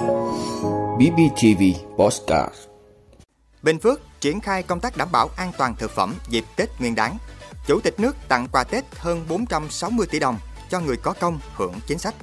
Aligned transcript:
BBTV 0.00 1.62
Postcard 1.98 2.54
Bình 3.62 3.78
Phước 3.78 4.00
triển 4.20 4.40
khai 4.40 4.62
công 4.62 4.80
tác 4.80 4.96
đảm 4.96 5.08
bảo 5.12 5.30
an 5.36 5.52
toàn 5.58 5.74
thực 5.76 5.90
phẩm 5.90 6.14
dịp 6.28 6.44
Tết 6.56 6.68
Nguyên 6.78 6.94
đán. 6.94 7.18
Chủ 7.66 7.80
tịch 7.80 8.00
nước 8.00 8.16
tặng 8.28 8.46
quà 8.52 8.64
Tết 8.64 8.84
hơn 8.96 9.24
460 9.28 10.06
tỷ 10.10 10.18
đồng 10.18 10.38
cho 10.70 10.80
người 10.80 10.96
có 10.96 11.14
công 11.20 11.40
hưởng 11.54 11.74
chính 11.86 11.98
sách. 11.98 12.14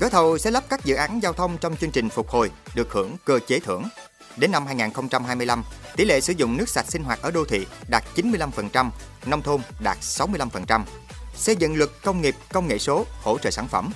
Gói 0.00 0.10
thầu 0.10 0.38
sẽ 0.38 0.50
lắp 0.50 0.64
các 0.68 0.84
dự 0.84 0.94
án 0.94 1.22
giao 1.22 1.32
thông 1.32 1.58
trong 1.58 1.76
chương 1.76 1.90
trình 1.90 2.08
phục 2.08 2.28
hồi 2.28 2.50
được 2.74 2.92
hưởng 2.92 3.16
cơ 3.24 3.38
chế 3.46 3.60
thưởng. 3.60 3.84
Đến 4.36 4.52
năm 4.52 4.66
2025, 4.66 5.64
tỷ 5.96 6.04
lệ 6.04 6.20
sử 6.20 6.32
dụng 6.32 6.56
nước 6.56 6.68
sạch 6.68 6.90
sinh 6.90 7.04
hoạt 7.04 7.22
ở 7.22 7.30
đô 7.30 7.44
thị 7.44 7.66
đạt 7.90 8.04
95%, 8.16 8.90
nông 9.26 9.42
thôn 9.42 9.60
đạt 9.80 9.98
65%. 10.00 10.82
Xây 11.34 11.56
dựng 11.56 11.76
luật 11.76 11.90
công 12.04 12.20
nghiệp 12.20 12.34
công 12.52 12.68
nghệ 12.68 12.78
số 12.78 13.04
hỗ 13.22 13.38
trợ 13.38 13.50
sản 13.50 13.68
phẩm. 13.68 13.90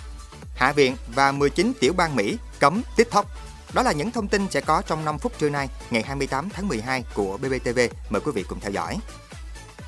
Hạ 0.55 0.73
viện 0.73 0.97
và 1.15 1.33
19 1.33 1.73
tiểu 1.81 1.93
bang 1.93 2.17
Mỹ 2.17 2.39
cấm 2.61 2.83
TikTok. 2.97 3.27
Đó 3.75 3.83
là 3.83 3.93
những 3.93 4.11
thông 4.11 4.29
tin 4.29 4.47
sẽ 4.51 4.61
có 4.61 4.83
trong 4.87 5.05
5 5.05 5.19
phút 5.19 5.39
trưa 5.39 5.49
nay, 5.49 5.69
ngày 5.91 6.03
28 6.03 6.49
tháng 6.51 6.69
12 6.69 7.05
của 7.15 7.37
BBTV. 7.37 7.79
Mời 8.11 8.21
quý 8.25 8.33
vị 8.35 8.45
cùng 8.49 8.61
theo 8.61 8.71
dõi. 8.71 8.99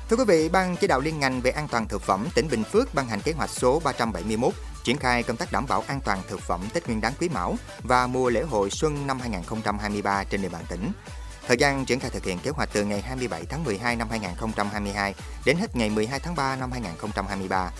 Thưa 0.09 0.15
quý 0.15 0.23
vị, 0.27 0.49
Ban 0.49 0.75
chỉ 0.77 0.87
đạo 0.87 0.99
liên 0.99 1.19
ngành 1.19 1.41
về 1.41 1.51
an 1.51 1.67
toàn 1.67 1.87
thực 1.87 2.01
phẩm 2.01 2.27
tỉnh 2.35 2.47
Bình 2.51 2.63
Phước 2.63 2.93
ban 2.93 3.07
hành 3.07 3.21
kế 3.21 3.31
hoạch 3.31 3.49
số 3.49 3.81
371 3.83 4.53
triển 4.83 4.97
khai 4.97 5.23
công 5.23 5.37
tác 5.37 5.51
đảm 5.51 5.65
bảo 5.67 5.83
an 5.87 5.99
toàn 6.05 6.21
thực 6.27 6.39
phẩm 6.39 6.61
Tết 6.73 6.87
Nguyên 6.87 7.01
đán 7.01 7.13
Quý 7.19 7.29
Mão 7.29 7.55
và 7.83 8.07
mùa 8.07 8.29
lễ 8.29 8.41
hội 8.41 8.69
xuân 8.69 9.07
năm 9.07 9.19
2023 9.19 10.23
trên 10.23 10.41
địa 10.41 10.49
bàn 10.49 10.63
tỉnh. 10.69 10.91
Thời 11.47 11.57
gian 11.57 11.85
triển 11.85 11.99
khai 11.99 12.09
thực 12.09 12.23
hiện 12.23 12.39
kế 12.39 12.51
hoạch 12.51 12.69
từ 12.73 12.85
ngày 12.85 13.01
27 13.01 13.45
tháng 13.45 13.63
12 13.63 13.95
năm 13.95 14.09
2022 14.09 15.13
đến 15.45 15.57
hết 15.57 15.75
ngày 15.75 15.89
12 15.89 16.19
tháng 16.19 16.35
3 16.35 16.55
năm 16.55 16.71
2023. 16.71 17.71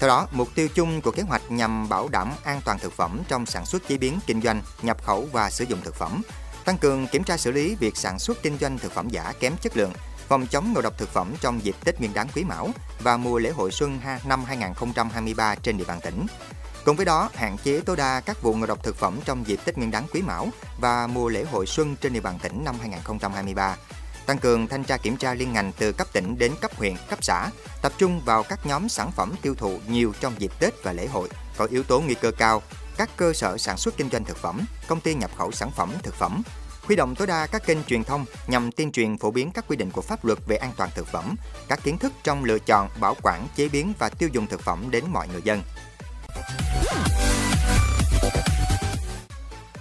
Theo 0.00 0.08
đó, 0.08 0.26
mục 0.30 0.48
tiêu 0.54 0.68
chung 0.74 1.00
của 1.00 1.10
kế 1.10 1.22
hoạch 1.22 1.50
nhằm 1.50 1.88
bảo 1.88 2.08
đảm 2.08 2.32
an 2.44 2.60
toàn 2.64 2.78
thực 2.78 2.92
phẩm 2.92 3.20
trong 3.28 3.46
sản 3.46 3.66
xuất 3.66 3.88
chế 3.88 3.96
biến, 3.96 4.18
kinh 4.26 4.42
doanh, 4.42 4.62
nhập 4.82 5.04
khẩu 5.04 5.28
và 5.32 5.50
sử 5.50 5.64
dụng 5.64 5.80
thực 5.84 5.94
phẩm, 5.94 6.22
tăng 6.64 6.78
cường 6.78 7.06
kiểm 7.06 7.24
tra 7.24 7.36
xử 7.36 7.52
lý 7.52 7.74
việc 7.74 7.96
sản 7.96 8.18
xuất 8.18 8.42
kinh 8.42 8.58
doanh 8.58 8.78
thực 8.78 8.92
phẩm 8.92 9.08
giả 9.08 9.32
kém 9.40 9.56
chất 9.60 9.76
lượng, 9.76 9.92
phòng 10.28 10.46
chống 10.46 10.72
ngộ 10.72 10.80
độc 10.80 10.98
thực 10.98 11.08
phẩm 11.08 11.34
trong 11.40 11.64
dịp 11.64 11.76
Tết 11.84 11.98
Nguyên 11.98 12.14
đán 12.14 12.26
Quý 12.34 12.44
Mão 12.44 12.68
và 13.00 13.16
mùa 13.16 13.38
lễ 13.38 13.50
hội 13.50 13.70
xuân 13.70 14.00
năm 14.24 14.44
2023 14.44 15.54
trên 15.54 15.78
địa 15.78 15.84
bàn 15.84 16.00
tỉnh. 16.02 16.26
Cùng 16.84 16.96
với 16.96 17.06
đó, 17.06 17.30
hạn 17.34 17.56
chế 17.64 17.80
tối 17.80 17.96
đa 17.96 18.20
các 18.20 18.42
vụ 18.42 18.54
ngộ 18.54 18.66
độc 18.66 18.84
thực 18.84 18.96
phẩm 18.96 19.18
trong 19.24 19.46
dịp 19.46 19.60
Tết 19.64 19.78
Nguyên 19.78 19.90
đán 19.90 20.04
Quý 20.12 20.22
Mão 20.22 20.48
và 20.80 21.06
mùa 21.06 21.28
lễ 21.28 21.44
hội 21.44 21.66
xuân 21.66 21.96
trên 21.96 22.12
địa 22.12 22.20
bàn 22.20 22.38
tỉnh 22.42 22.64
năm 22.64 22.76
2023. 22.80 23.76
Tăng 24.28 24.38
cường 24.38 24.66
thanh 24.66 24.84
tra 24.84 24.96
kiểm 24.96 25.16
tra 25.16 25.34
liên 25.34 25.52
ngành 25.52 25.72
từ 25.78 25.92
cấp 25.92 26.06
tỉnh 26.12 26.38
đến 26.38 26.52
cấp 26.60 26.70
huyện, 26.76 26.94
cấp 27.10 27.18
xã, 27.22 27.50
tập 27.82 27.92
trung 27.98 28.20
vào 28.24 28.42
các 28.42 28.66
nhóm 28.66 28.88
sản 28.88 29.12
phẩm 29.12 29.34
tiêu 29.42 29.54
thụ 29.54 29.78
nhiều 29.88 30.12
trong 30.20 30.34
dịp 30.38 30.52
Tết 30.58 30.74
và 30.82 30.92
lễ 30.92 31.06
hội 31.06 31.28
có 31.56 31.66
yếu 31.70 31.82
tố 31.82 32.00
nguy 32.00 32.14
cơ 32.14 32.30
cao, 32.30 32.62
các 32.96 33.10
cơ 33.16 33.32
sở 33.32 33.58
sản 33.58 33.76
xuất 33.76 33.96
kinh 33.96 34.10
doanh 34.10 34.24
thực 34.24 34.36
phẩm, 34.36 34.60
công 34.86 35.00
ty 35.00 35.14
nhập 35.14 35.30
khẩu 35.38 35.52
sản 35.52 35.70
phẩm 35.70 35.92
thực 36.02 36.14
phẩm, 36.14 36.42
huy 36.82 36.96
động 36.96 37.14
tối 37.14 37.26
đa 37.26 37.46
các 37.46 37.66
kênh 37.66 37.84
truyền 37.84 38.04
thông 38.04 38.24
nhằm 38.46 38.72
tuyên 38.72 38.92
truyền 38.92 39.18
phổ 39.18 39.30
biến 39.30 39.50
các 39.54 39.64
quy 39.68 39.76
định 39.76 39.90
của 39.90 40.02
pháp 40.02 40.24
luật 40.24 40.38
về 40.46 40.56
an 40.56 40.72
toàn 40.76 40.90
thực 40.94 41.06
phẩm, 41.06 41.36
các 41.68 41.80
kiến 41.84 41.98
thức 41.98 42.12
trong 42.24 42.44
lựa 42.44 42.58
chọn, 42.58 42.88
bảo 43.00 43.16
quản, 43.22 43.46
chế 43.56 43.68
biến 43.68 43.92
và 43.98 44.08
tiêu 44.08 44.28
dùng 44.32 44.46
thực 44.46 44.60
phẩm 44.60 44.90
đến 44.90 45.04
mọi 45.12 45.28
người 45.28 45.42
dân. 45.44 45.62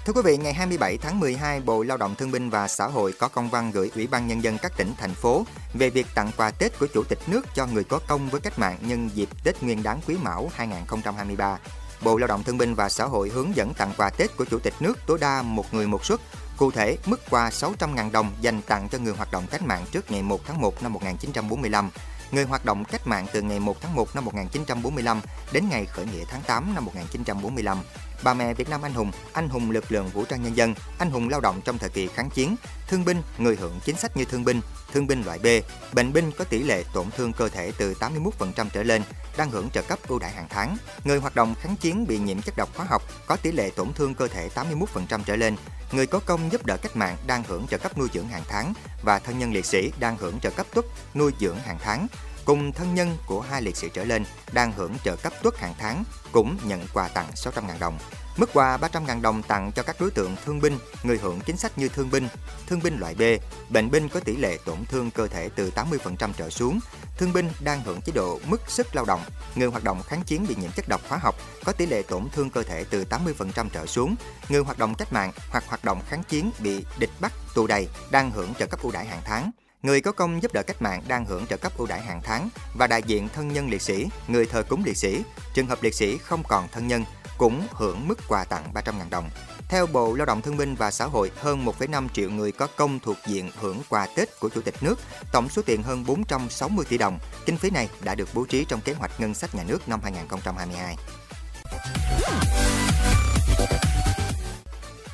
Thưa 0.08 0.14
quý 0.14 0.22
vị, 0.26 0.38
ngày 0.38 0.54
27 0.54 0.98
tháng 0.98 1.20
12, 1.20 1.62
Bộ 1.62 1.84
Lao 1.84 1.98
động 1.98 2.16
Thương 2.16 2.32
binh 2.32 2.50
và 2.50 2.68
Xã 2.68 2.88
hội 2.88 3.14
có 3.20 3.28
công 3.28 3.50
văn 3.50 3.72
gửi 3.72 3.92
Ủy 3.96 4.08
ban 4.08 4.28
Nhân 4.28 4.44
dân 4.44 4.58
các 4.62 4.78
tỉnh, 4.78 4.94
thành 4.98 5.14
phố 5.14 5.46
về 5.74 5.90
việc 5.90 6.08
tặng 6.16 6.32
quà 6.38 6.52
Tết 6.52 6.80
của 6.80 6.88
Chủ 6.94 7.04
tịch 7.04 7.20
nước 7.28 7.46
cho 7.56 7.66
người 7.66 7.84
có 7.84 8.00
công 8.08 8.30
với 8.30 8.42
cách 8.42 8.60
mạng 8.60 8.78
nhân 8.82 9.10
dịp 9.14 9.30
Tết 9.44 9.64
Nguyên 9.64 9.84
đán 9.84 10.00
Quý 10.08 10.16
Mão 10.24 10.52
2023. 10.54 11.60
Bộ 12.02 12.18
Lao 12.18 12.28
động 12.28 12.44
Thương 12.44 12.58
binh 12.58 12.76
và 12.76 12.90
Xã 12.90 13.06
hội 13.06 13.30
hướng 13.30 13.56
dẫn 13.56 13.74
tặng 13.74 13.92
quà 13.98 14.10
Tết 14.10 14.38
của 14.38 14.46
Chủ 14.46 14.60
tịch 14.60 14.74
nước 14.80 14.98
tối 15.08 15.18
đa 15.22 15.42
một 15.42 15.74
người 15.74 15.88
một 15.88 16.06
suất. 16.06 16.20
Cụ 16.58 16.72
thể, 16.72 16.98
mức 17.06 17.22
quà 17.30 17.50
600.000 17.50 18.12
đồng 18.12 18.32
dành 18.42 18.62
tặng 18.62 18.90
cho 18.90 18.98
người 18.98 19.14
hoạt 19.14 19.32
động 19.32 19.44
cách 19.52 19.62
mạng 19.62 19.86
trước 19.92 20.12
ngày 20.12 20.22
1 20.22 20.42
tháng 20.46 20.62
1 20.62 20.84
năm 20.84 20.94
1945, 20.94 21.90
người 22.32 22.44
hoạt 22.44 22.66
động 22.66 22.86
cách 22.86 23.08
mạng 23.08 23.26
từ 23.34 23.42
ngày 23.42 23.60
1 23.60 23.82
tháng 23.82 23.96
1 23.96 24.16
năm 24.16 24.26
1945 24.26 25.22
đến 25.52 25.70
ngày 25.70 25.86
khởi 25.86 26.06
nghĩa 26.06 26.24
tháng 26.30 26.42
8 26.42 26.76
năm 26.76 26.86
1945. 26.86 27.78
Bà 28.24 28.34
mẹ 28.34 28.54
Việt 28.54 28.70
Nam 28.70 28.82
anh 28.82 28.94
hùng, 28.94 29.12
anh 29.34 29.50
hùng 29.50 29.72
lực 29.72 29.92
lượng 29.92 30.10
vũ 30.10 30.26
trang 30.26 30.44
nhân 30.44 30.58
dân, 30.58 30.74
anh 31.00 31.12
hùng 31.12 31.30
lao 31.30 31.42
động 31.42 31.62
trong 31.66 31.78
thời 31.78 31.90
kỳ 31.90 32.08
kháng 32.08 32.30
chiến, 32.30 32.56
thương 32.88 33.06
binh, 33.06 33.22
người 33.38 33.56
hưởng 33.56 33.80
chính 33.86 33.96
sách 33.96 34.18
như 34.18 34.26
thương 34.26 34.46
binh, 34.46 34.62
thương 34.94 35.08
binh 35.08 35.24
loại 35.24 35.40
B, 35.40 35.46
bệnh 35.94 36.14
binh 36.14 36.32
có 36.38 36.44
tỷ 36.44 36.64
lệ 36.64 36.84
tổn 36.94 37.12
thương 37.18 37.34
cơ 37.34 37.50
thể 37.50 37.72
từ 37.78 37.94
81% 38.00 38.70
trở 38.74 38.84
lên, 38.84 39.02
đang 39.38 39.52
hưởng 39.52 39.70
trợ 39.70 39.82
cấp 39.82 40.00
ưu 40.08 40.20
đãi 40.20 40.32
hàng 40.32 40.48
tháng. 40.50 40.78
Người 41.04 41.20
hoạt 41.20 41.36
động 41.36 41.56
kháng 41.62 41.76
chiến 41.76 42.08
bị 42.08 42.18
nhiễm 42.18 42.42
chất 42.42 42.58
độc 42.58 42.70
hóa 42.76 42.86
học 42.90 43.04
có 43.28 43.36
tỷ 43.36 43.52
lệ 43.52 43.70
tổn 43.76 43.94
thương 43.94 44.16
cơ 44.16 44.28
thể 44.28 44.50
81% 44.56 45.20
trở 45.26 45.36
lên, 45.36 45.56
người 45.92 46.08
có 46.08 46.20
công 46.26 46.52
giúp 46.52 46.66
đỡ 46.66 46.78
cách 46.78 46.96
mạng 46.96 47.18
đang 47.28 47.44
hưởng 47.48 47.68
trợ 47.68 47.78
cấp 47.78 47.98
nuôi 47.98 48.08
dưỡng 48.14 48.28
hàng 48.28 48.44
tháng 48.48 48.74
và 49.04 49.20
thân 49.20 49.40
nhân 49.40 49.54
liệt 49.54 49.66
sĩ 49.66 49.92
đang 50.00 50.18
hưởng 50.18 50.40
trợ 50.40 50.50
cấp 50.50 50.68
tuất 50.74 50.86
nuôi 51.16 51.32
dưỡng 51.40 51.60
hàng 51.60 51.78
tháng 51.82 52.08
cùng 52.48 52.72
thân 52.72 52.96
nhân 52.96 53.18
của 53.26 53.42
hai 53.42 53.62
liệt 53.62 53.78
sĩ 53.78 53.90
trở 53.94 54.04
lên 54.04 54.24
đang 54.52 54.72
hưởng 54.72 54.94
trợ 55.04 55.16
cấp 55.16 55.34
tuất 55.44 55.58
hàng 55.58 55.74
tháng 55.80 56.04
cũng 56.32 56.58
nhận 56.64 56.86
quà 56.94 57.08
tặng 57.08 57.28
600.000 57.36 57.80
đồng. 57.80 57.98
Mức 58.38 58.50
quà 58.54 58.78
300.000 58.78 59.22
đồng 59.22 59.44
tặng 59.44 59.72
cho 59.72 59.84
các 59.84 59.96
đối 60.00 60.12
tượng 60.12 60.36
thương 60.46 60.62
binh, 60.62 60.78
người 61.04 61.18
hưởng 61.18 61.40
chính 61.40 61.58
sách 61.58 61.78
như 61.78 61.90
thương 61.90 62.12
binh, 62.12 62.28
thương 62.68 62.80
binh 62.84 63.00
loại 63.00 63.16
B, 63.16 63.22
bệnh 63.70 63.92
binh 63.92 64.10
có 64.10 64.20
tỷ 64.20 64.36
lệ 64.36 64.58
tổn 64.66 64.86
thương 64.86 65.12
cơ 65.12 65.28
thể 65.28 65.50
từ 65.56 65.72
80% 65.76 66.32
trở 66.38 66.50
xuống, 66.50 66.80
thương 67.18 67.34
binh 67.34 67.50
đang 67.64 67.82
hưởng 67.82 68.02
chế 68.02 68.12
độ 68.16 68.40
mức 68.48 68.62
sức 68.68 68.96
lao 68.96 69.06
động, 69.06 69.22
người 69.56 69.68
hoạt 69.68 69.84
động 69.84 70.04
kháng 70.04 70.24
chiến 70.24 70.46
bị 70.48 70.56
nhiễm 70.56 70.72
chất 70.72 70.86
độc 70.90 71.02
hóa 71.10 71.18
học 71.22 71.36
có 71.66 71.72
tỷ 71.72 71.86
lệ 71.86 72.02
tổn 72.02 72.30
thương 72.30 72.50
cơ 72.50 72.64
thể 72.64 72.86
từ 72.90 73.06
80% 73.10 73.70
trở 73.70 73.86
xuống, 73.86 74.16
người 74.50 74.62
hoạt 74.62 74.80
động 74.80 74.96
cách 74.96 75.14
mạng 75.14 75.32
hoặc 75.50 75.64
hoạt 75.68 75.84
động 75.86 76.02
kháng 76.10 76.24
chiến 76.24 76.52
bị 76.60 76.86
địch 77.00 77.12
bắt 77.20 77.34
tù 77.56 77.68
đầy 77.68 77.88
đang 78.12 78.32
hưởng 78.32 78.54
trợ 78.60 78.66
cấp 78.66 78.82
ưu 78.82 78.92
đãi 78.92 79.06
hàng 79.06 79.22
tháng. 79.26 79.52
Người 79.84 80.02
có 80.02 80.12
công 80.12 80.44
giúp 80.44 80.54
đỡ 80.54 80.64
cách 80.64 80.82
mạng 80.82 81.04
đang 81.08 81.26
hưởng 81.26 81.48
trợ 81.48 81.58
cấp 81.58 81.78
ưu 81.78 81.88
đãi 81.88 82.02
hàng 82.02 82.22
tháng 82.24 82.50
và 82.78 82.88
đại 82.88 83.04
diện 83.04 83.30
thân 83.34 83.54
nhân 83.54 83.70
liệt 83.70 83.82
sĩ, 83.82 84.08
người 84.28 84.46
thờ 84.46 84.64
cúng 84.70 84.84
liệt 84.86 84.98
sĩ, 84.98 85.22
trường 85.54 85.68
hợp 85.68 85.84
liệt 85.84 85.96
sĩ 85.96 86.18
không 86.18 86.44
còn 86.48 86.68
thân 86.72 86.88
nhân 86.88 87.04
cũng 87.38 87.68
hưởng 87.72 88.08
mức 88.08 88.20
quà 88.28 88.44
tặng 88.44 88.72
300.000 88.74 89.10
đồng. 89.10 89.30
Theo 89.70 89.88
Bộ 89.88 90.14
Lao 90.14 90.26
động 90.26 90.42
Thương 90.42 90.58
binh 90.58 90.76
và 90.76 90.92
Xã 90.92 91.06
hội, 91.06 91.32
hơn 91.36 91.66
1,5 91.66 92.08
triệu 92.14 92.30
người 92.30 92.52
có 92.52 92.68
công 92.76 93.00
thuộc 93.00 93.18
diện 93.28 93.52
hưởng 93.60 93.82
quà 93.90 94.08
Tết 94.16 94.40
của 94.40 94.50
Chủ 94.50 94.62
tịch 94.62 94.76
nước, 94.82 95.00
tổng 95.32 95.50
số 95.50 95.62
tiền 95.62 95.84
hơn 95.84 96.04
460 96.08 96.86
tỷ 96.90 96.98
đồng. 96.98 97.20
Kinh 97.46 97.58
phí 97.58 97.70
này 97.70 97.90
đã 98.04 98.16
được 98.16 98.30
bố 98.34 98.46
trí 98.46 98.66
trong 98.66 98.82
kế 98.82 98.94
hoạch 98.94 99.20
ngân 99.20 99.34
sách 99.34 99.56
nhà 99.56 99.64
nước 99.64 99.90
năm 99.90 100.00
2022. 100.04 100.96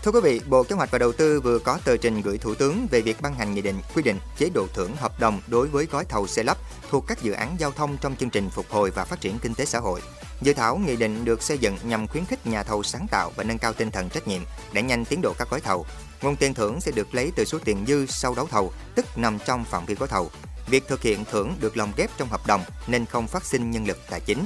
Thưa 0.03 0.11
quý 0.11 0.19
vị, 0.23 0.41
Bộ 0.47 0.63
Kế 0.63 0.75
hoạch 0.75 0.91
và 0.91 0.99
Đầu 0.99 1.11
tư 1.11 1.41
vừa 1.41 1.59
có 1.59 1.79
tờ 1.85 1.97
trình 1.97 2.21
gửi 2.21 2.37
Thủ 2.37 2.55
tướng 2.55 2.87
về 2.91 3.01
việc 3.01 3.21
ban 3.21 3.35
hành 3.35 3.53
nghị 3.53 3.61
định 3.61 3.75
quy 3.95 4.03
định 4.03 4.19
chế 4.37 4.49
độ 4.53 4.67
thưởng 4.73 4.95
hợp 4.95 5.19
đồng 5.19 5.41
đối 5.47 5.67
với 5.67 5.85
gói 5.91 6.05
thầu 6.05 6.27
xe 6.27 6.43
lắp 6.43 6.57
thuộc 6.89 7.07
các 7.07 7.21
dự 7.21 7.31
án 7.31 7.55
giao 7.59 7.71
thông 7.71 7.97
trong 7.97 8.15
chương 8.15 8.29
trình 8.29 8.49
phục 8.49 8.65
hồi 8.69 8.91
và 8.91 9.05
phát 9.05 9.21
triển 9.21 9.39
kinh 9.39 9.55
tế 9.55 9.65
xã 9.65 9.79
hội. 9.79 10.01
Dự 10.41 10.53
thảo 10.53 10.77
nghị 10.77 10.95
định 10.95 11.25
được 11.25 11.43
xây 11.43 11.57
dựng 11.57 11.77
nhằm 11.83 12.07
khuyến 12.07 12.25
khích 12.25 12.47
nhà 12.47 12.63
thầu 12.63 12.83
sáng 12.83 13.07
tạo 13.11 13.31
và 13.35 13.43
nâng 13.43 13.57
cao 13.57 13.73
tinh 13.73 13.91
thần 13.91 14.09
trách 14.09 14.27
nhiệm 14.27 14.41
để 14.73 14.81
nhanh 14.81 15.05
tiến 15.05 15.21
độ 15.21 15.33
các 15.37 15.49
gói 15.49 15.61
thầu. 15.61 15.85
Nguồn 16.21 16.35
tiền 16.35 16.53
thưởng 16.53 16.81
sẽ 16.81 16.91
được 16.91 17.15
lấy 17.15 17.31
từ 17.35 17.45
số 17.45 17.59
tiền 17.65 17.85
dư 17.87 18.05
sau 18.05 18.35
đấu 18.35 18.47
thầu, 18.51 18.73
tức 18.95 19.05
nằm 19.17 19.37
trong 19.45 19.65
phạm 19.65 19.85
vi 19.85 19.95
gói 19.95 20.07
thầu. 20.07 20.31
Việc 20.67 20.87
thực 20.87 21.01
hiện 21.01 21.25
thưởng 21.31 21.55
được 21.59 21.77
lồng 21.77 21.91
ghép 21.97 22.09
trong 22.17 22.29
hợp 22.29 22.47
đồng 22.47 22.61
nên 22.87 23.05
không 23.05 23.27
phát 23.27 23.45
sinh 23.45 23.71
nhân 23.71 23.87
lực 23.87 23.97
tài 24.09 24.19
chính. 24.19 24.45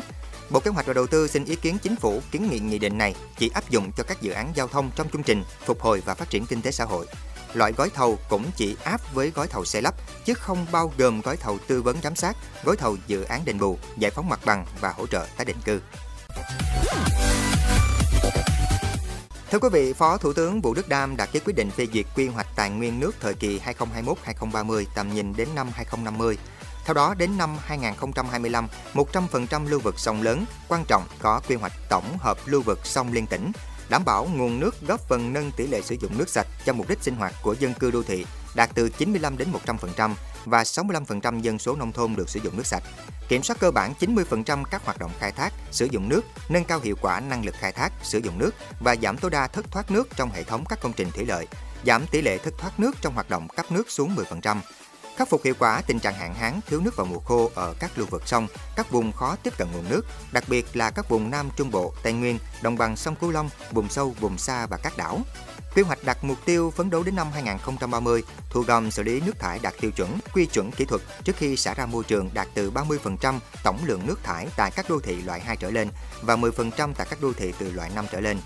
Bộ 0.50 0.60
Kế 0.60 0.72
hoạch 0.72 0.86
và 0.86 0.94
Đầu 0.94 1.08
tư 1.08 1.28
xin 1.28 1.46
ý 1.46 1.56
kiến 1.56 1.78
chính 1.84 1.96
phủ 1.96 2.22
kiến 2.32 2.50
nghị 2.50 2.60
nghị 2.60 2.80
định 2.80 2.98
này 2.98 3.16
chỉ 3.38 3.50
áp 3.54 3.70
dụng 3.70 3.92
cho 3.98 4.04
các 4.04 4.22
dự 4.22 4.32
án 4.32 4.52
giao 4.56 4.68
thông 4.68 4.92
trong 4.96 5.10
chương 5.10 5.24
trình 5.24 5.44
phục 5.66 5.82
hồi 5.82 6.02
và 6.06 6.16
phát 6.16 6.30
triển 6.30 6.46
kinh 6.46 6.62
tế 6.62 6.72
xã 6.72 6.86
hội. 6.86 7.06
Loại 7.54 7.72
gói 7.72 7.90
thầu 7.90 8.18
cũng 8.30 8.44
chỉ 8.56 8.76
áp 8.84 9.14
với 9.14 9.32
gói 9.36 9.48
thầu 9.48 9.66
xây 9.66 9.82
lắp 9.82 9.96
chứ 10.26 10.34
không 10.34 10.66
bao 10.72 10.92
gồm 10.98 11.22
gói 11.22 11.38
thầu 11.38 11.58
tư 11.68 11.82
vấn 11.82 11.98
giám 12.04 12.16
sát, 12.16 12.38
gói 12.64 12.76
thầu 12.76 12.98
dự 13.08 13.24
án 13.24 13.46
đền 13.46 13.60
bù, 13.60 13.78
giải 13.98 14.12
phóng 14.12 14.30
mặt 14.30 14.40
bằng 14.46 14.66
và 14.82 14.94
hỗ 14.98 15.08
trợ 15.08 15.26
tái 15.38 15.46
định 15.46 15.58
cư. 15.66 15.82
Thưa 19.52 19.60
quý 19.60 19.70
vị, 19.72 19.94
Phó 19.94 20.18
Thủ 20.18 20.34
tướng 20.34 20.62
Vũ 20.62 20.74
Đức 20.74 20.90
Đam 20.90 21.18
đã 21.18 21.26
ký 21.26 21.40
quyết 21.46 21.56
định 21.56 21.72
phê 21.72 21.88
duyệt 21.94 22.06
quy 22.16 22.28
hoạch 22.28 22.48
tài 22.56 22.70
nguyên 22.70 23.00
nước 23.00 23.16
thời 23.20 23.34
kỳ 23.34 23.60
2021-2030 24.40 24.86
tầm 24.96 25.14
nhìn 25.14 25.34
đến 25.36 25.48
năm 25.56 25.70
2050 25.74 26.38
theo 26.88 26.94
đó, 26.94 27.14
đến 27.14 27.38
năm 27.38 27.58
2025, 27.66 28.68
100% 28.94 29.70
lưu 29.70 29.80
vực 29.80 30.00
sông 30.00 30.22
lớn 30.22 30.46
quan 30.68 30.84
trọng 30.88 31.04
có 31.22 31.42
quy 31.48 31.56
hoạch 31.56 31.74
tổng 31.90 32.18
hợp 32.18 32.38
lưu 32.46 32.62
vực 32.62 32.80
sông 32.84 33.14
liên 33.14 33.28
tỉnh, 33.28 33.52
đảm 33.90 34.06
bảo 34.06 34.28
nguồn 34.36 34.60
nước 34.60 34.76
góp 34.88 35.08
phần 35.08 35.34
nâng 35.34 35.52
tỷ 35.52 35.68
lệ 35.68 35.82
sử 35.82 35.96
dụng 36.00 36.18
nước 36.18 36.30
sạch 36.30 36.48
cho 36.66 36.74
mục 36.74 36.90
đích 36.90 36.98
sinh 37.02 37.16
hoạt 37.16 37.34
của 37.44 37.56
dân 37.60 37.74
cư 37.74 37.92
đô 37.92 38.04
thị 38.04 38.26
đạt 38.56 38.70
từ 38.76 38.90
95 38.90 39.38
đến 39.38 39.48
100% 39.66 40.14
và 40.46 40.64
65% 40.64 41.40
dân 41.40 41.60
số 41.60 41.76
nông 41.76 41.92
thôn 41.92 42.16
được 42.16 42.30
sử 42.30 42.40
dụng 42.44 42.58
nước 42.58 42.66
sạch. 42.66 42.84
Kiểm 43.30 43.44
soát 43.44 43.58
cơ 43.60 43.72
bản 43.72 43.94
90% 44.00 44.64
các 44.72 44.86
hoạt 44.86 45.00
động 45.00 45.12
khai 45.20 45.32
thác, 45.32 45.54
sử 45.72 45.88
dụng 45.92 46.10
nước, 46.10 46.22
nâng 46.50 46.64
cao 46.64 46.80
hiệu 46.80 46.96
quả 47.02 47.20
năng 47.20 47.46
lực 47.46 47.56
khai 47.60 47.72
thác, 47.72 47.94
sử 48.04 48.20
dụng 48.20 48.40
nước 48.40 48.52
và 48.80 48.96
giảm 49.02 49.18
tối 49.18 49.32
đa 49.32 49.48
thất 49.48 49.72
thoát 49.72 49.92
nước 49.92 50.08
trong 50.16 50.32
hệ 50.32 50.44
thống 50.44 50.64
các 50.70 50.80
công 50.82 50.94
trình 50.94 51.12
thủy 51.12 51.26
lợi, 51.26 51.48
giảm 51.86 52.08
tỷ 52.12 52.22
lệ 52.22 52.38
thất 52.38 52.54
thoát 52.58 52.80
nước 52.80 52.96
trong 53.02 53.14
hoạt 53.14 53.30
động 53.30 53.48
cấp 53.48 53.72
nước 53.72 53.92
xuống 53.92 54.16
10%, 54.16 54.58
khắc 55.18 55.30
phục 55.30 55.44
hiệu 55.44 55.54
quả 55.60 55.82
tình 55.88 56.00
trạng 56.00 56.14
hạn 56.14 56.34
hán, 56.34 56.60
thiếu 56.68 56.82
nước 56.82 56.96
vào 56.96 57.06
mùa 57.06 57.20
khô 57.20 57.52
ở 57.56 57.74
các 57.80 57.92
lưu 57.98 58.08
vực 58.10 58.28
sông, 58.28 58.48
các 58.76 58.92
vùng 58.92 59.12
khó 59.12 59.36
tiếp 59.44 59.58
cận 59.58 59.68
nguồn 59.74 59.90
nước, 59.90 60.02
đặc 60.32 60.44
biệt 60.48 60.66
là 60.74 60.92
các 60.92 61.10
vùng 61.10 61.30
Nam 61.30 61.50
Trung 61.56 61.72
Bộ, 61.72 61.94
Tây 62.04 62.14
Nguyên, 62.14 62.40
đồng 62.62 62.78
bằng 62.78 62.96
sông 62.96 63.16
Cửu 63.16 63.32
Long, 63.32 63.50
vùng 63.72 63.90
sâu, 63.90 64.16
vùng 64.20 64.38
xa 64.38 64.66
và 64.66 64.78
các 64.78 64.98
đảo. 64.98 65.22
Quy 65.76 65.84
hoạch 65.84 66.04
đặt 66.04 66.24
mục 66.24 66.38
tiêu 66.46 66.74
phấn 66.76 66.90
đấu 66.90 67.04
đến 67.04 67.16
năm 67.16 67.28
2030, 67.34 68.24
thu 68.50 68.62
gom 68.62 68.92
xử 68.92 69.04
lý 69.04 69.22
nước 69.22 69.40
thải 69.40 69.60
đạt 69.60 69.74
tiêu 69.82 69.92
chuẩn, 69.92 70.20
quy 70.34 70.46
chuẩn 70.46 70.72
kỹ 70.72 70.86
thuật 70.86 71.02
trước 71.24 71.36
khi 71.36 71.58
xả 71.58 71.74
ra 71.74 71.86
môi 71.86 72.04
trường 72.04 72.30
đạt 72.34 72.48
từ 72.54 72.72
30% 72.72 73.40
tổng 73.64 73.80
lượng 73.86 74.02
nước 74.08 74.24
thải 74.24 74.48
tại 74.58 74.72
các 74.72 74.90
đô 74.90 75.00
thị 75.00 75.22
loại 75.22 75.40
2 75.40 75.58
trở 75.58 75.72
lên 75.72 75.90
và 76.22 76.36
10% 76.36 76.94
tại 76.94 77.08
các 77.10 77.22
đô 77.22 77.34
thị 77.34 77.54
từ 77.60 77.72
loại 77.72 77.92
5 77.96 78.06
trở 78.12 78.20
lên. 78.20 78.38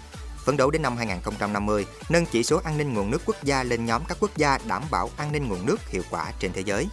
Phấn 0.46 0.58
đấu 0.58 0.72
đến 0.72 0.82
năm 0.82 0.98
2050, 0.98 1.86
nâng 2.10 2.26
chỉ 2.26 2.44
số 2.44 2.62
an 2.64 2.78
ninh 2.78 2.94
nguồn 2.94 3.12
nước 3.12 3.22
quốc 3.26 3.44
gia 3.44 3.64
lên 3.64 3.86
nhóm 3.86 4.02
các 4.08 4.18
quốc 4.20 4.38
gia 4.38 4.58
đảm 4.68 4.84
bảo 4.92 5.10
an 5.18 5.32
ninh 5.32 5.48
nguồn 5.48 5.66
nước 5.66 5.90
hiệu 5.90 6.04
quả 6.10 6.32
trên 6.40 6.54
thế 6.54 6.62
giới. 6.66 6.88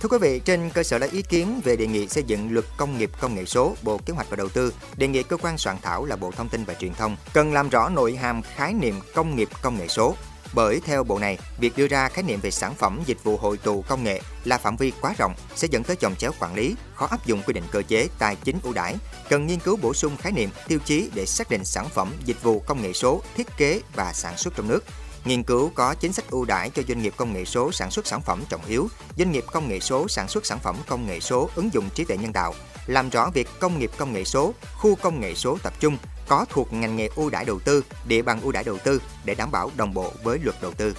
Thưa 0.00 0.08
quý 0.08 0.18
vị, 0.20 0.40
trên 0.44 0.70
cơ 0.70 0.82
sở 0.82 0.98
lấy 0.98 1.08
ý 1.08 1.22
kiến 1.22 1.60
về 1.64 1.76
đề 1.76 1.86
nghị 1.86 2.08
xây 2.08 2.22
dựng 2.22 2.52
luật 2.52 2.64
công 2.76 2.98
nghiệp 2.98 3.10
công 3.20 3.34
nghệ 3.34 3.44
số, 3.44 3.76
Bộ 3.82 3.98
Kế 4.06 4.12
hoạch 4.12 4.30
và 4.30 4.36
Đầu 4.36 4.48
tư 4.48 4.74
đề 4.96 5.08
nghị 5.08 5.22
cơ 5.22 5.36
quan 5.36 5.58
soạn 5.58 5.76
thảo 5.82 6.04
là 6.04 6.16
Bộ 6.16 6.30
Thông 6.30 6.48
tin 6.48 6.64
và 6.64 6.74
Truyền 6.74 6.94
thông 6.94 7.16
cần 7.32 7.52
làm 7.52 7.68
rõ 7.68 7.88
nội 7.88 8.16
hàm 8.16 8.42
khái 8.42 8.72
niệm 8.72 9.00
công 9.14 9.36
nghiệp 9.36 9.48
công 9.62 9.78
nghệ 9.78 9.88
số. 9.88 10.14
Bởi 10.52 10.80
theo 10.80 11.04
Bộ 11.04 11.18
này, 11.18 11.38
việc 11.58 11.76
đưa 11.76 11.86
ra 11.86 12.08
khái 12.08 12.24
niệm 12.24 12.40
về 12.40 12.50
sản 12.50 12.74
phẩm 12.74 13.00
dịch 13.06 13.24
vụ 13.24 13.36
hội 13.36 13.56
tụ 13.56 13.84
công 13.88 14.04
nghệ 14.04 14.20
là 14.44 14.58
phạm 14.58 14.76
vi 14.76 14.92
quá 15.00 15.14
rộng 15.18 15.34
sẽ 15.54 15.68
dẫn 15.70 15.84
tới 15.84 15.96
chồng 15.96 16.16
chéo 16.16 16.32
quản 16.40 16.54
lý, 16.54 16.74
khó 16.94 17.06
áp 17.06 17.26
dụng 17.26 17.42
quy 17.46 17.52
định 17.52 17.64
cơ 17.70 17.82
chế 17.88 18.08
tài 18.18 18.36
chính 18.36 18.58
ưu 18.62 18.72
đãi. 18.72 18.94
Cần 19.28 19.46
nghiên 19.46 19.58
cứu 19.58 19.76
bổ 19.76 19.94
sung 19.94 20.16
khái 20.16 20.32
niệm, 20.32 20.50
tiêu 20.68 20.78
chí 20.84 21.10
để 21.14 21.26
xác 21.26 21.50
định 21.50 21.64
sản 21.64 21.88
phẩm 21.88 22.12
dịch 22.24 22.42
vụ 22.42 22.62
công 22.66 22.82
nghệ 22.82 22.92
số, 22.92 23.22
thiết 23.36 23.46
kế 23.56 23.80
và 23.94 24.12
sản 24.12 24.36
xuất 24.36 24.54
trong 24.56 24.68
nước 24.68 24.84
Nghiên 25.26 25.42
cứu 25.42 25.70
có 25.74 25.94
chính 25.94 26.12
sách 26.12 26.30
ưu 26.30 26.44
đãi 26.44 26.70
cho 26.70 26.82
doanh 26.88 27.02
nghiệp 27.02 27.14
công 27.16 27.32
nghệ 27.32 27.44
số 27.44 27.72
sản 27.72 27.90
xuất 27.90 28.06
sản 28.06 28.20
phẩm 28.20 28.42
trọng 28.48 28.64
yếu, 28.66 28.88
doanh 29.18 29.32
nghiệp 29.32 29.44
công 29.52 29.68
nghệ 29.68 29.80
số 29.80 30.08
sản 30.08 30.28
xuất 30.28 30.46
sản 30.46 30.58
phẩm 30.58 30.76
công 30.88 31.06
nghệ 31.06 31.20
số 31.20 31.50
ứng 31.54 31.70
dụng 31.72 31.88
trí 31.94 32.04
tuệ 32.04 32.16
nhân 32.16 32.32
tạo, 32.32 32.54
làm 32.86 33.10
rõ 33.10 33.30
việc 33.34 33.48
công 33.60 33.78
nghiệp 33.78 33.90
công 33.96 34.12
nghệ 34.12 34.24
số, 34.24 34.54
khu 34.78 34.94
công 34.94 35.20
nghệ 35.20 35.34
số 35.34 35.58
tập 35.62 35.72
trung 35.80 35.98
có 36.28 36.46
thuộc 36.50 36.72
ngành 36.72 36.96
nghề 36.96 37.08
ưu 37.16 37.30
đãi 37.30 37.44
đầu 37.44 37.60
tư, 37.60 37.84
địa 38.08 38.22
bàn 38.22 38.40
ưu 38.40 38.52
đãi 38.52 38.64
đầu 38.64 38.78
tư 38.78 39.02
để 39.24 39.34
đảm 39.34 39.50
bảo 39.50 39.70
đồng 39.76 39.94
bộ 39.94 40.12
với 40.22 40.38
luật 40.38 40.56
đầu 40.62 40.72
tư. 40.72 40.94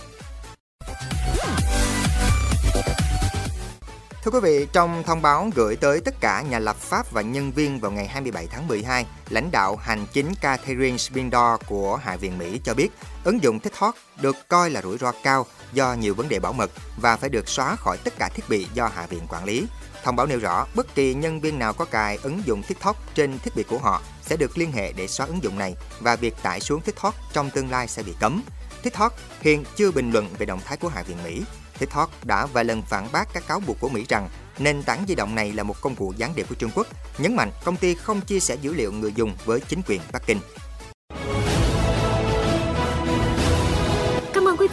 Thưa 4.27 4.31
quý 4.31 4.39
vị, 4.39 4.67
trong 4.73 5.03
thông 5.03 5.21
báo 5.21 5.49
gửi 5.55 5.75
tới 5.75 6.01
tất 6.01 6.15
cả 6.21 6.41
nhà 6.41 6.59
lập 6.59 6.75
pháp 6.75 7.11
và 7.11 7.21
nhân 7.21 7.51
viên 7.51 7.79
vào 7.79 7.91
ngày 7.91 8.07
27 8.07 8.47
tháng 8.47 8.67
12, 8.67 9.05
lãnh 9.29 9.51
đạo 9.51 9.75
hành 9.75 10.05
chính 10.13 10.33
Catherine 10.41 10.97
Spindor 10.97 11.61
của 11.67 11.95
Hạ 11.95 12.15
viện 12.15 12.37
Mỹ 12.37 12.61
cho 12.63 12.73
biết 12.73 12.89
ứng 13.23 13.43
dụng 13.43 13.59
TikTok 13.59 13.95
được 14.21 14.35
coi 14.47 14.69
là 14.69 14.81
rủi 14.81 14.97
ro 14.97 15.11
cao 15.23 15.45
do 15.73 15.93
nhiều 15.93 16.13
vấn 16.13 16.29
đề 16.29 16.39
bảo 16.39 16.53
mật 16.53 16.71
và 17.01 17.17
phải 17.17 17.29
được 17.29 17.49
xóa 17.49 17.75
khỏi 17.75 17.97
tất 18.03 18.13
cả 18.19 18.29
thiết 18.33 18.49
bị 18.49 18.67
do 18.73 18.87
Hạ 18.87 19.05
viện 19.09 19.21
quản 19.29 19.45
lý. 19.45 19.65
Thông 20.03 20.15
báo 20.15 20.25
nêu 20.25 20.39
rõ, 20.39 20.67
bất 20.75 20.95
kỳ 20.95 21.13
nhân 21.13 21.41
viên 21.41 21.59
nào 21.59 21.73
có 21.73 21.85
cài 21.85 22.19
ứng 22.23 22.41
dụng 22.45 22.63
TikTok 22.63 23.15
trên 23.15 23.39
thiết 23.39 23.55
bị 23.55 23.63
của 23.63 23.77
họ 23.77 24.01
sẽ 24.21 24.37
được 24.37 24.57
liên 24.57 24.71
hệ 24.71 24.93
để 24.93 25.07
xóa 25.07 25.25
ứng 25.27 25.43
dụng 25.43 25.57
này 25.57 25.75
và 25.99 26.15
việc 26.15 26.35
tải 26.43 26.59
xuống 26.59 26.81
TikTok 26.81 27.15
trong 27.33 27.49
tương 27.49 27.71
lai 27.71 27.87
sẽ 27.87 28.03
bị 28.03 28.13
cấm. 28.19 28.43
TikTok 28.83 29.13
hiện 29.41 29.63
chưa 29.75 29.91
bình 29.91 30.11
luận 30.11 30.29
về 30.37 30.45
động 30.45 30.59
thái 30.65 30.77
của 30.77 30.87
Hạ 30.87 31.03
viện 31.03 31.17
Mỹ. 31.23 31.43
TikTok 31.79 32.25
đã 32.25 32.45
vài 32.45 32.65
lần 32.65 32.81
phản 32.81 33.11
bác 33.11 33.33
các 33.33 33.47
cáo 33.47 33.59
buộc 33.59 33.79
của 33.79 33.89
Mỹ 33.89 34.05
rằng 34.09 34.29
nền 34.59 34.83
tảng 34.83 35.05
di 35.07 35.15
động 35.15 35.35
này 35.35 35.53
là 35.53 35.63
một 35.63 35.81
công 35.81 35.95
cụ 35.95 36.13
gián 36.17 36.35
điệp 36.35 36.49
của 36.49 36.55
Trung 36.55 36.71
Quốc, 36.75 36.87
nhấn 37.17 37.35
mạnh 37.35 37.51
công 37.63 37.77
ty 37.77 37.95
không 37.95 38.21
chia 38.21 38.39
sẻ 38.39 38.55
dữ 38.61 38.73
liệu 38.73 38.91
người 38.91 39.13
dùng 39.13 39.35
với 39.45 39.59
chính 39.59 39.81
quyền 39.87 40.01
Bắc 40.11 40.27
Kinh. 40.27 40.39